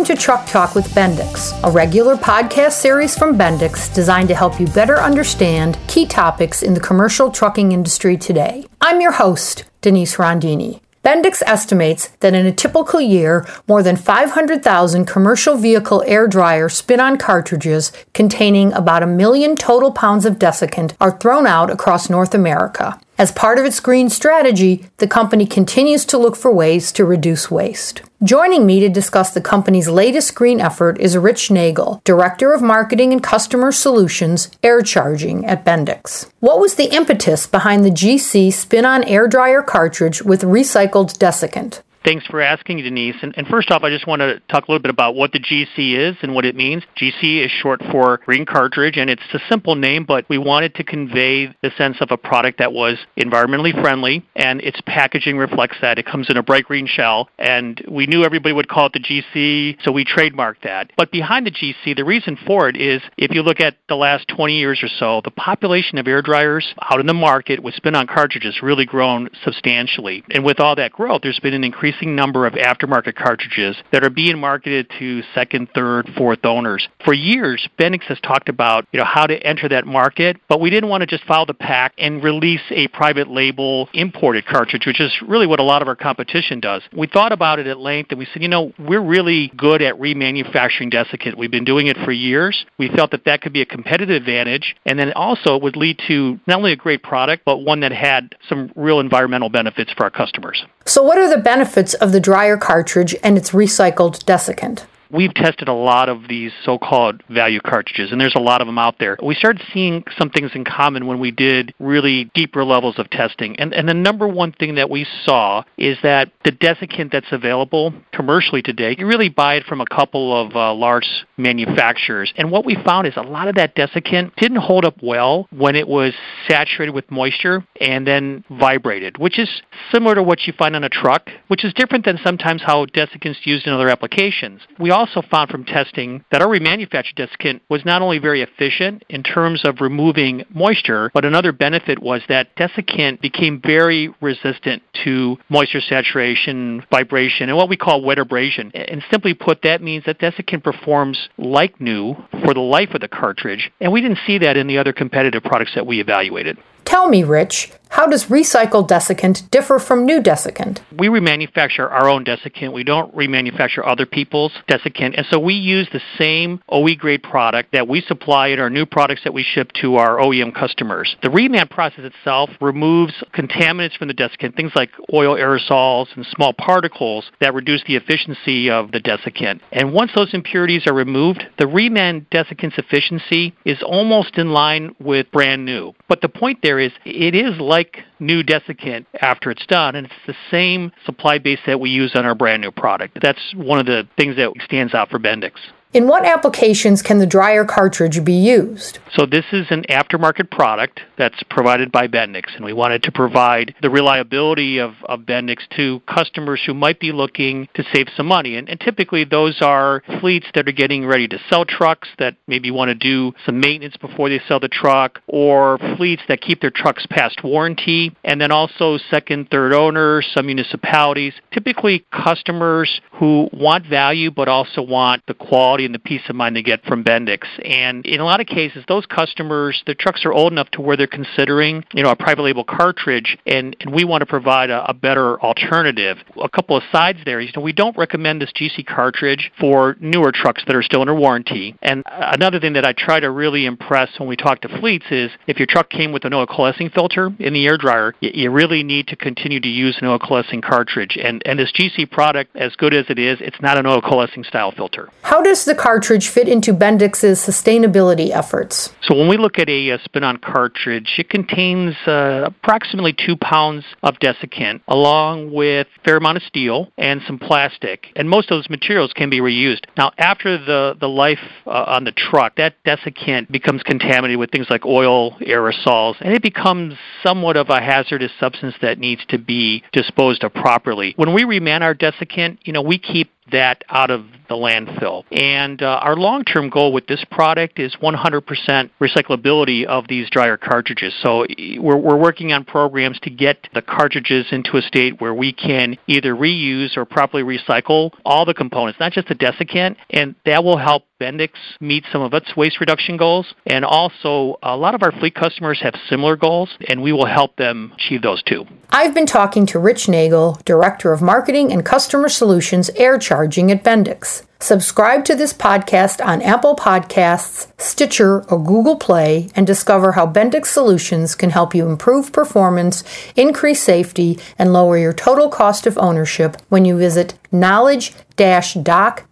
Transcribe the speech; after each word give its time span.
Welcome 0.00 0.16
to 0.16 0.22
Truck 0.22 0.46
Talk 0.46 0.74
with 0.74 0.88
Bendix, 0.94 1.52
a 1.62 1.70
regular 1.70 2.16
podcast 2.16 2.72
series 2.72 3.18
from 3.18 3.36
Bendix 3.36 3.92
designed 3.94 4.28
to 4.28 4.34
help 4.34 4.58
you 4.58 4.66
better 4.68 4.96
understand 4.96 5.78
key 5.88 6.06
topics 6.06 6.62
in 6.62 6.72
the 6.72 6.80
commercial 6.80 7.30
trucking 7.30 7.72
industry 7.72 8.16
today. 8.16 8.64
I'm 8.80 9.02
your 9.02 9.12
host, 9.12 9.66
Denise 9.82 10.16
Rondini. 10.16 10.80
Bendix 11.04 11.42
estimates 11.44 12.08
that 12.20 12.32
in 12.32 12.46
a 12.46 12.52
typical 12.52 12.98
year, 12.98 13.46
more 13.68 13.82
than 13.82 13.96
500,000 13.96 15.04
commercial 15.04 15.58
vehicle 15.58 16.02
air 16.06 16.26
dryer 16.26 16.70
spin 16.70 16.98
on 16.98 17.18
cartridges 17.18 17.92
containing 18.14 18.72
about 18.72 19.02
a 19.02 19.06
million 19.06 19.54
total 19.54 19.92
pounds 19.92 20.24
of 20.24 20.38
desiccant 20.38 20.94
are 20.98 21.18
thrown 21.18 21.46
out 21.46 21.70
across 21.70 22.08
North 22.08 22.34
America. 22.34 22.98
As 23.20 23.32
part 23.32 23.58
of 23.58 23.66
its 23.66 23.80
green 23.80 24.08
strategy, 24.08 24.86
the 24.96 25.06
company 25.06 25.44
continues 25.44 26.06
to 26.06 26.16
look 26.16 26.34
for 26.34 26.50
ways 26.50 26.90
to 26.92 27.04
reduce 27.04 27.50
waste. 27.50 28.00
Joining 28.22 28.64
me 28.64 28.80
to 28.80 28.88
discuss 28.88 29.34
the 29.34 29.42
company's 29.42 29.90
latest 29.90 30.34
green 30.34 30.58
effort 30.58 30.98
is 30.98 31.18
Rich 31.18 31.50
Nagel, 31.50 32.00
Director 32.04 32.54
of 32.54 32.62
Marketing 32.62 33.12
and 33.12 33.22
Customer 33.22 33.72
Solutions, 33.72 34.50
Air 34.62 34.80
Charging 34.80 35.44
at 35.44 35.66
Bendix. 35.66 36.30
What 36.40 36.60
was 36.60 36.76
the 36.76 36.94
impetus 36.96 37.46
behind 37.46 37.84
the 37.84 37.90
GC 37.90 38.54
spin 38.54 38.86
on 38.86 39.04
air 39.04 39.28
dryer 39.28 39.60
cartridge 39.60 40.22
with 40.22 40.40
recycled 40.40 41.18
desiccant? 41.18 41.82
Thanks 42.02 42.26
for 42.26 42.40
asking, 42.40 42.78
Denise. 42.78 43.16
And, 43.20 43.34
and, 43.36 43.46
first 43.46 43.70
off, 43.70 43.82
I 43.82 43.90
just 43.90 44.06
want 44.06 44.20
to 44.20 44.40
talk 44.48 44.68
a 44.68 44.70
little 44.70 44.82
bit 44.82 44.90
about 44.90 45.14
what 45.14 45.32
the 45.32 45.38
GC 45.38 45.98
is 45.98 46.16
and 46.22 46.34
what 46.34 46.46
it 46.46 46.56
means. 46.56 46.82
GC 46.96 47.44
is 47.44 47.50
short 47.50 47.82
for 47.90 48.18
green 48.24 48.46
cartridge, 48.46 48.96
and 48.96 49.10
it's 49.10 49.22
a 49.34 49.38
simple 49.50 49.74
name, 49.74 50.04
but 50.04 50.24
we 50.30 50.38
wanted 50.38 50.74
to 50.76 50.84
convey 50.84 51.54
the 51.62 51.70
sense 51.76 51.98
of 52.00 52.10
a 52.10 52.16
product 52.16 52.58
that 52.58 52.72
was 52.72 52.96
environmentally 53.18 53.78
friendly, 53.82 54.24
and 54.34 54.62
its 54.62 54.80
packaging 54.86 55.36
reflects 55.36 55.76
that. 55.82 55.98
It 55.98 56.06
comes 56.06 56.30
in 56.30 56.38
a 56.38 56.42
bright 56.42 56.64
green 56.64 56.86
shell, 56.86 57.28
and 57.38 57.82
we 57.86 58.06
knew 58.06 58.24
everybody 58.24 58.54
would 58.54 58.68
call 58.68 58.86
it 58.86 58.94
the 58.94 59.00
GC, 59.00 59.82
so 59.84 59.92
we 59.92 60.06
trademarked 60.06 60.62
that. 60.64 60.92
But 60.96 61.10
behind 61.10 61.46
the 61.46 61.50
GC, 61.50 61.96
the 61.96 62.04
reason 62.04 62.38
for 62.46 62.70
it 62.70 62.76
is 62.76 63.02
if 63.18 63.34
you 63.34 63.42
look 63.42 63.60
at 63.60 63.76
the 63.88 63.96
last 63.96 64.26
20 64.28 64.58
years 64.58 64.82
or 64.82 64.88
so, 64.88 65.20
the 65.22 65.30
population 65.30 65.98
of 65.98 66.08
air 66.08 66.22
dryers 66.22 66.74
out 66.90 67.00
in 67.00 67.06
the 67.06 67.14
market 67.14 67.62
with 67.62 67.74
spin 67.74 67.94
on 67.94 68.06
cartridges 68.06 68.62
really 68.62 68.86
grown 68.86 69.28
substantially. 69.44 70.24
And 70.30 70.44
with 70.44 70.60
all 70.60 70.74
that 70.76 70.92
growth, 70.92 71.20
there's 71.22 71.40
been 71.40 71.54
an 71.54 71.64
increase 71.64 71.89
increasing 71.90 72.14
number 72.14 72.46
of 72.46 72.54
aftermarket 72.54 73.16
cartridges 73.16 73.76
that 73.92 74.04
are 74.04 74.10
being 74.10 74.38
marketed 74.38 74.88
to 74.98 75.22
second, 75.34 75.68
third, 75.74 76.08
fourth 76.16 76.44
owners. 76.44 76.86
For 77.04 77.12
years, 77.12 77.68
Bendix 77.78 78.02
has 78.04 78.20
talked 78.20 78.48
about 78.48 78.86
you 78.92 78.98
know 78.98 79.04
how 79.04 79.26
to 79.26 79.36
enter 79.44 79.68
that 79.68 79.86
market, 79.86 80.36
but 80.48 80.60
we 80.60 80.70
didn't 80.70 80.88
want 80.88 81.00
to 81.02 81.06
just 81.06 81.24
file 81.24 81.46
the 81.46 81.54
pack 81.54 81.92
and 81.98 82.22
release 82.22 82.60
a 82.70 82.86
private 82.88 83.28
label 83.28 83.88
imported 83.92 84.46
cartridge, 84.46 84.86
which 84.86 85.00
is 85.00 85.12
really 85.26 85.46
what 85.46 85.58
a 85.58 85.64
lot 85.64 85.82
of 85.82 85.88
our 85.88 85.96
competition 85.96 86.60
does. 86.60 86.82
We 86.96 87.08
thought 87.08 87.32
about 87.32 87.58
it 87.58 87.66
at 87.66 87.78
length 87.78 88.10
and 88.10 88.18
we 88.18 88.26
said, 88.32 88.42
you 88.42 88.48
know, 88.48 88.72
we're 88.78 89.02
really 89.02 89.50
good 89.56 89.82
at 89.82 89.94
remanufacturing 89.94 90.92
desiccant. 90.92 91.36
We've 91.36 91.50
been 91.50 91.64
doing 91.64 91.88
it 91.88 91.96
for 92.04 92.12
years. 92.12 92.64
We 92.78 92.88
felt 92.88 93.10
that 93.10 93.24
that 93.24 93.42
could 93.42 93.52
be 93.52 93.62
a 93.62 93.66
competitive 93.66 94.14
advantage, 94.14 94.76
and 94.86 94.98
then 94.98 95.12
also 95.14 95.58
would 95.58 95.76
lead 95.76 96.00
to 96.06 96.38
not 96.46 96.58
only 96.58 96.72
a 96.72 96.76
great 96.76 97.02
product, 97.02 97.44
but 97.44 97.58
one 97.58 97.80
that 97.80 97.92
had 97.92 98.36
some 98.48 98.70
real 98.76 99.00
environmental 99.00 99.48
benefits 99.48 99.92
for 99.92 100.04
our 100.04 100.10
customers. 100.10 100.64
So, 100.86 101.02
what 101.02 101.18
are 101.18 101.28
the 101.28 101.38
benefits 101.38 101.94
of 101.94 102.12
the 102.12 102.20
dryer 102.20 102.56
cartridge 102.56 103.14
and 103.22 103.36
its 103.36 103.50
recycled 103.50 104.24
desiccant? 104.24 104.86
We've 105.10 105.34
tested 105.34 105.68
a 105.68 105.72
lot 105.72 106.08
of 106.08 106.28
these 106.28 106.52
so-called 106.64 107.22
value 107.28 107.60
cartridges, 107.60 108.12
and 108.12 108.20
there's 108.20 108.34
a 108.34 108.40
lot 108.40 108.60
of 108.60 108.66
them 108.66 108.78
out 108.78 108.96
there. 108.98 109.16
We 109.22 109.34
started 109.34 109.62
seeing 109.72 110.04
some 110.18 110.30
things 110.30 110.52
in 110.54 110.64
common 110.64 111.06
when 111.06 111.18
we 111.18 111.30
did 111.30 111.74
really 111.78 112.30
deeper 112.34 112.64
levels 112.64 112.98
of 112.98 113.10
testing. 113.10 113.58
And, 113.58 113.72
and 113.72 113.88
the 113.88 113.94
number 113.94 114.28
one 114.28 114.52
thing 114.52 114.76
that 114.76 114.90
we 114.90 115.06
saw 115.24 115.64
is 115.76 115.98
that 116.02 116.32
the 116.44 116.52
desiccant 116.52 117.12
that's 117.12 117.32
available 117.32 117.92
commercially 118.12 118.62
today, 118.62 118.96
you 118.98 119.06
really 119.06 119.28
buy 119.28 119.54
it 119.54 119.64
from 119.64 119.80
a 119.80 119.86
couple 119.86 120.40
of 120.40 120.54
uh, 120.54 120.74
large 120.74 121.08
manufacturers. 121.36 122.32
And 122.36 122.50
what 122.50 122.64
we 122.64 122.76
found 122.84 123.06
is 123.06 123.14
a 123.16 123.22
lot 123.22 123.48
of 123.48 123.56
that 123.56 123.74
desiccant 123.74 124.34
didn't 124.36 124.58
hold 124.58 124.84
up 124.84 124.96
well 125.02 125.48
when 125.50 125.76
it 125.76 125.88
was 125.88 126.14
saturated 126.48 126.92
with 126.92 127.10
moisture 127.10 127.64
and 127.80 128.06
then 128.06 128.44
vibrated, 128.50 129.18
which 129.18 129.38
is 129.38 129.62
similar 129.92 130.14
to 130.14 130.22
what 130.22 130.46
you 130.46 130.52
find 130.52 130.76
on 130.76 130.84
a 130.84 130.88
truck, 130.88 131.30
which 131.48 131.64
is 131.64 131.72
different 131.74 132.04
than 132.04 132.18
sometimes 132.22 132.62
how 132.62 132.86
desiccant's 132.86 133.40
used 133.44 133.66
in 133.66 133.72
other 133.72 133.88
applications. 133.88 134.60
We 134.78 134.90
also 135.00 135.22
found 135.30 135.50
from 135.50 135.64
testing 135.64 136.22
that 136.30 136.42
our 136.42 136.48
remanufactured 136.48 137.16
desiccant 137.16 137.60
was 137.70 137.86
not 137.86 138.02
only 138.02 138.18
very 138.18 138.42
efficient 138.42 139.02
in 139.08 139.22
terms 139.22 139.62
of 139.64 139.80
removing 139.80 140.44
moisture, 140.50 141.10
but 141.14 141.24
another 141.24 141.52
benefit 141.52 141.98
was 142.00 142.20
that 142.28 142.54
desiccant 142.56 143.18
became 143.22 143.62
very 143.64 144.12
resistant 144.20 144.82
to 145.02 145.38
moisture 145.48 145.80
saturation, 145.80 146.84
vibration, 146.90 147.48
and 147.48 147.56
what 147.56 147.70
we 147.70 147.78
call 147.78 148.02
wet 148.02 148.18
abrasion. 148.18 148.70
And 148.74 149.02
simply 149.10 149.32
put, 149.32 149.62
that 149.62 149.80
means 149.80 150.04
that 150.04 150.18
desiccant 150.18 150.62
performs 150.62 151.30
like 151.38 151.80
new 151.80 152.14
for 152.44 152.52
the 152.52 152.60
life 152.60 152.90
of 152.92 153.00
the 153.00 153.08
cartridge, 153.08 153.70
and 153.80 153.90
we 153.90 154.02
didn't 154.02 154.18
see 154.26 154.36
that 154.38 154.58
in 154.58 154.66
the 154.66 154.76
other 154.76 154.92
competitive 154.92 155.42
products 155.42 155.72
that 155.74 155.86
we 155.86 156.00
evaluated. 156.00 156.58
Tell 156.84 157.08
me, 157.08 157.24
Rich, 157.24 157.72
how 157.90 158.06
does 158.06 158.26
recycled 158.26 158.88
desiccant 158.88 159.50
differ 159.50 159.78
from 159.78 160.06
new 160.06 160.22
desiccant? 160.22 160.80
We 160.96 161.08
remanufacture 161.08 161.90
our 161.90 162.08
own 162.08 162.24
desiccant. 162.24 162.72
We 162.72 162.84
don't 162.84 163.14
remanufacture 163.14 163.86
other 163.86 164.06
people's 164.06 164.52
desiccant. 164.68 165.18
And 165.18 165.26
so 165.28 165.38
we 165.38 165.54
use 165.54 165.88
the 165.92 166.00
same 166.16 166.62
OE 166.68 166.94
grade 166.94 167.22
product 167.22 167.72
that 167.72 167.88
we 167.88 168.00
supply 168.00 168.48
in 168.48 168.60
our 168.60 168.70
new 168.70 168.86
products 168.86 169.22
that 169.24 169.34
we 169.34 169.42
ship 169.42 169.72
to 169.82 169.96
our 169.96 170.18
OEM 170.18 170.54
customers. 170.54 171.16
The 171.22 171.28
reman 171.28 171.68
process 171.68 172.04
itself 172.04 172.48
removes 172.60 173.12
contaminants 173.34 173.98
from 173.98 174.08
the 174.08 174.14
desiccant, 174.14 174.56
things 174.56 174.72
like 174.74 174.90
oil 175.12 175.34
aerosols 175.34 176.06
and 176.16 176.24
small 176.26 176.52
particles 176.52 177.30
that 177.40 177.54
reduce 177.54 177.82
the 177.86 177.96
efficiency 177.96 178.70
of 178.70 178.92
the 178.92 179.00
desiccant. 179.00 179.60
And 179.72 179.92
once 179.92 180.12
those 180.14 180.32
impurities 180.32 180.86
are 180.86 180.94
removed, 180.94 181.42
the 181.58 181.64
reman 181.64 182.26
desiccant's 182.30 182.78
efficiency 182.78 183.54
is 183.64 183.82
almost 183.82 184.38
in 184.38 184.52
line 184.52 184.94
with 185.00 185.30
brand 185.32 185.64
new. 185.64 185.92
But 186.08 186.20
the 186.20 186.28
point 186.28 186.60
there 186.62 186.78
is 186.78 186.92
it 187.04 187.34
is 187.34 187.58
like 187.58 187.79
like 187.80 188.04
new 188.18 188.42
desiccant 188.42 189.06
after 189.22 189.50
it's 189.50 189.64
done, 189.66 189.96
and 189.96 190.06
it's 190.06 190.14
the 190.26 190.34
same 190.50 190.92
supply 191.06 191.38
base 191.38 191.60
that 191.66 191.80
we 191.80 191.88
use 191.88 192.12
on 192.14 192.26
our 192.26 192.34
brand 192.34 192.60
new 192.60 192.70
product. 192.70 193.18
That's 193.22 193.54
one 193.56 193.78
of 193.78 193.86
the 193.86 194.06
things 194.18 194.36
that 194.36 194.52
stands 194.64 194.92
out 194.92 195.08
for 195.08 195.18
Bendix. 195.18 195.52
In 195.92 196.06
what 196.06 196.24
applications 196.24 197.02
can 197.02 197.18
the 197.18 197.26
dryer 197.26 197.64
cartridge 197.64 198.24
be 198.24 198.32
used? 198.32 199.00
So, 199.12 199.26
this 199.26 199.44
is 199.50 199.66
an 199.70 199.82
aftermarket 199.90 200.48
product 200.48 201.00
that's 201.18 201.42
provided 201.50 201.90
by 201.90 202.06
Bendix, 202.06 202.54
and 202.54 202.64
we 202.64 202.72
wanted 202.72 203.02
to 203.02 203.12
provide 203.12 203.74
the 203.82 203.90
reliability 203.90 204.78
of, 204.78 204.92
of 205.06 205.22
Bendix 205.22 205.68
to 205.76 206.00
customers 206.06 206.60
who 206.64 206.74
might 206.74 207.00
be 207.00 207.10
looking 207.10 207.68
to 207.74 207.82
save 207.92 208.06
some 208.16 208.26
money. 208.26 208.54
And, 208.54 208.68
and 208.68 208.78
typically, 208.78 209.24
those 209.24 209.60
are 209.62 210.04
fleets 210.20 210.46
that 210.54 210.68
are 210.68 210.72
getting 210.72 211.06
ready 211.06 211.26
to 211.26 211.40
sell 211.48 211.64
trucks 211.64 212.06
that 212.20 212.36
maybe 212.46 212.70
want 212.70 212.90
to 212.90 212.94
do 212.94 213.32
some 213.44 213.58
maintenance 213.58 213.96
before 213.96 214.28
they 214.28 214.40
sell 214.46 214.60
the 214.60 214.68
truck, 214.68 215.20
or 215.26 215.76
fleets 215.96 216.22
that 216.28 216.40
keep 216.40 216.60
their 216.60 216.70
trucks 216.70 217.04
past 217.10 217.42
warranty, 217.42 218.16
and 218.22 218.40
then 218.40 218.52
also 218.52 218.96
second, 219.10 219.50
third 219.50 219.72
owners, 219.72 220.24
some 220.32 220.46
municipalities. 220.46 221.32
Typically, 221.52 222.06
customers 222.12 223.00
who 223.14 223.50
want 223.52 223.84
value 223.86 224.30
but 224.30 224.46
also 224.46 224.82
want 224.82 225.20
the 225.26 225.34
quality 225.34 225.79
quality 225.80 225.86
and 225.86 225.94
the 225.94 225.98
peace 225.98 226.28
of 226.28 226.36
mind 226.36 226.56
they 226.56 226.62
get 226.62 226.84
from 226.84 227.04
Bendix. 227.04 227.46
And 227.64 228.04
in 228.06 228.20
a 228.20 228.24
lot 228.24 228.40
of 228.40 228.46
cases, 228.46 228.84
those 228.88 229.06
customers, 229.06 229.82
their 229.86 229.94
trucks 229.94 230.24
are 230.24 230.32
old 230.32 230.52
enough 230.52 230.70
to 230.72 230.80
where 230.80 230.96
they're 230.96 231.06
considering, 231.06 231.84
you 231.92 232.02
know, 232.02 232.10
a 232.10 232.16
private 232.16 232.42
label 232.42 232.64
cartridge, 232.64 233.38
and, 233.46 233.76
and 233.80 233.94
we 233.94 234.04
want 234.04 234.22
to 234.22 234.26
provide 234.26 234.70
a, 234.70 234.88
a 234.88 234.94
better 234.94 235.40
alternative. 235.40 236.18
A 236.42 236.48
couple 236.48 236.76
of 236.76 236.82
sides 236.92 237.18
there, 237.24 237.40
you 237.40 237.50
know, 237.54 237.62
we 237.62 237.72
don't 237.72 237.96
recommend 237.96 238.40
this 238.40 238.52
GC 238.52 238.86
cartridge 238.86 239.52
for 239.58 239.96
newer 240.00 240.32
trucks 240.32 240.62
that 240.66 240.76
are 240.76 240.82
still 240.82 241.00
under 241.00 241.14
warranty. 241.14 241.76
And 241.82 242.02
another 242.06 242.60
thing 242.60 242.74
that 242.74 242.84
I 242.84 242.92
try 242.92 243.20
to 243.20 243.30
really 243.30 243.66
impress 243.66 244.18
when 244.18 244.28
we 244.28 244.36
talk 244.36 244.60
to 244.62 244.80
fleets 244.80 245.06
is 245.10 245.30
if 245.46 245.58
your 245.58 245.66
truck 245.66 245.90
came 245.90 246.12
with 246.12 246.24
an 246.24 246.34
oil 246.34 246.46
coalescing 246.46 246.90
filter 246.90 247.30
in 247.38 247.52
the 247.52 247.66
air 247.66 247.78
dryer, 247.78 248.14
you, 248.20 248.30
you 248.34 248.50
really 248.50 248.82
need 248.82 249.06
to 249.08 249.16
continue 249.16 249.60
to 249.60 249.68
use 249.68 249.96
an 250.00 250.06
oil 250.06 250.18
coalescing 250.18 250.60
cartridge. 250.60 251.16
And, 251.22 251.42
and 251.46 251.58
this 251.58 251.72
GC 251.72 252.10
product, 252.10 252.56
as 252.56 252.74
good 252.76 252.94
as 252.94 253.06
it 253.08 253.18
is, 253.18 253.38
it's 253.40 253.60
not 253.60 253.78
an 253.78 253.86
oil 253.86 254.00
coalescing 254.00 254.44
style 254.44 254.72
filter. 254.72 255.08
How 255.22 255.42
does 255.42 255.64
the 255.70 255.76
cartridge 255.76 256.28
fit 256.28 256.48
into 256.48 256.72
Bendix's 256.72 257.38
sustainability 257.38 258.30
efforts? 258.30 258.92
So 259.02 259.14
when 259.14 259.28
we 259.28 259.36
look 259.36 259.58
at 259.58 259.68
a, 259.68 259.90
a 259.90 259.98
spin-on 260.02 260.38
cartridge, 260.38 261.14
it 261.16 261.30
contains 261.30 261.94
uh, 262.06 262.42
approximately 262.46 263.12
two 263.12 263.36
pounds 263.36 263.84
of 264.02 264.16
desiccant, 264.16 264.80
along 264.88 265.52
with 265.52 265.86
a 265.86 266.04
fair 266.04 266.16
amount 266.16 266.38
of 266.38 266.42
steel 266.42 266.90
and 266.98 267.20
some 267.26 267.38
plastic. 267.38 268.08
And 268.16 268.28
most 268.28 268.50
of 268.50 268.56
those 268.56 268.68
materials 268.68 269.12
can 269.14 269.30
be 269.30 269.38
reused. 269.40 269.84
Now, 269.96 270.10
after 270.18 270.58
the 270.58 270.96
the 271.00 271.08
life 271.08 271.38
uh, 271.66 271.84
on 271.86 272.02
the 272.04 272.12
truck, 272.12 272.56
that 272.56 272.74
desiccant 272.84 273.50
becomes 273.52 273.82
contaminated 273.84 274.38
with 274.40 274.50
things 274.50 274.66
like 274.68 274.84
oil, 274.84 275.38
aerosols, 275.38 276.16
and 276.20 276.34
it 276.34 276.42
becomes 276.42 276.94
somewhat 277.22 277.56
of 277.56 277.70
a 277.70 277.80
hazardous 277.80 278.32
substance 278.40 278.74
that 278.82 278.98
needs 278.98 279.22
to 279.28 279.38
be 279.38 279.84
disposed 279.92 280.42
of 280.42 280.52
properly. 280.52 281.14
When 281.16 281.32
we 281.32 281.44
reman 281.44 281.82
our 281.82 281.94
desiccant, 281.94 282.58
you 282.64 282.72
know, 282.72 282.82
we 282.82 282.98
keep 282.98 283.30
that 283.52 283.84
out 283.88 284.10
of 284.10 284.24
the 284.48 284.54
landfill. 284.54 285.24
And 285.30 285.80
uh, 285.82 286.00
our 286.02 286.16
long 286.16 286.44
term 286.44 286.70
goal 286.70 286.92
with 286.92 287.06
this 287.06 287.24
product 287.30 287.78
is 287.78 287.94
100% 288.02 288.90
recyclability 289.00 289.84
of 289.84 290.08
these 290.08 290.28
dryer 290.30 290.56
cartridges. 290.56 291.14
So 291.22 291.46
we're, 291.78 291.96
we're 291.96 292.18
working 292.18 292.52
on 292.52 292.64
programs 292.64 293.18
to 293.20 293.30
get 293.30 293.68
the 293.74 293.82
cartridges 293.82 294.46
into 294.50 294.76
a 294.76 294.82
state 294.82 295.20
where 295.20 295.34
we 295.34 295.52
can 295.52 295.96
either 296.06 296.34
reuse 296.34 296.96
or 296.96 297.04
properly 297.04 297.42
recycle 297.42 298.12
all 298.24 298.44
the 298.44 298.54
components, 298.54 298.98
not 298.98 299.12
just 299.12 299.28
the 299.28 299.34
desiccant, 299.34 299.96
and 300.10 300.34
that 300.44 300.64
will 300.64 300.78
help 300.78 301.04
Bendix 301.20 301.50
meet 301.80 302.04
some 302.10 302.22
of 302.22 302.32
its 302.32 302.56
waste 302.56 302.80
reduction 302.80 303.16
goals. 303.16 303.46
And 303.66 303.84
also, 303.84 304.56
a 304.62 304.76
lot 304.76 304.94
of 304.94 305.02
our 305.02 305.12
fleet 305.12 305.34
customers 305.34 305.80
have 305.82 305.94
similar 306.08 306.36
goals, 306.36 306.70
and 306.88 307.02
we 307.02 307.12
will 307.12 307.26
help 307.26 307.56
them 307.56 307.92
achieve 307.94 308.22
those 308.22 308.42
too. 308.42 308.66
I've 308.90 309.14
been 309.14 309.26
talking 309.26 309.66
to 309.66 309.78
Rich 309.78 310.08
Nagel, 310.08 310.58
Director 310.64 311.12
of 311.12 311.22
Marketing 311.22 311.72
and 311.72 311.84
Customer 311.84 312.28
Solutions 312.28 312.90
Air 312.96 313.18
Charging 313.18 313.70
at 313.70 313.84
Bendix. 313.84 314.44
Subscribe 314.62 315.24
to 315.24 315.34
this 315.34 315.54
podcast 315.54 316.22
on 316.24 316.42
Apple 316.42 316.76
Podcasts, 316.76 317.68
Stitcher, 317.80 318.44
or 318.50 318.62
Google 318.62 318.96
Play 318.96 319.48
and 319.56 319.66
discover 319.66 320.12
how 320.12 320.26
Bendix 320.26 320.66
Solutions 320.66 321.34
can 321.34 321.48
help 321.48 321.74
you 321.74 321.88
improve 321.88 322.30
performance, 322.30 323.02
increase 323.36 323.80
safety, 323.80 324.38
and 324.58 324.70
lower 324.72 324.98
your 324.98 325.14
total 325.14 325.48
cost 325.48 325.86
of 325.86 325.96
ownership 325.96 326.58
when 326.68 326.84
you 326.84 326.98
visit 326.98 327.34
knowledge-dock.com 327.50 329.29